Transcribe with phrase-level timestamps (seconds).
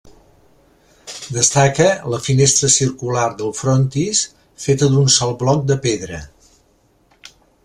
[1.35, 4.23] Destaca la finestra circular del frontis
[4.67, 6.25] feta d'un sol bloc de pedra.